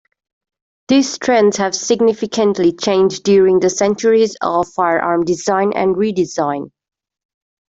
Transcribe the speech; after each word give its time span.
These 0.87 1.19
trends 1.19 1.57
have 1.57 1.75
significantly 1.75 2.71
changed 2.75 3.21
during 3.23 3.59
the 3.59 3.69
centuries 3.69 4.35
of 4.41 4.67
firearm 4.67 5.25
design 5.25 5.73
and 5.75 5.95
re-design. 5.95 6.71